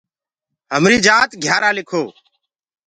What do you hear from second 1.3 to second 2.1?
گھِيآرآ لِکو۔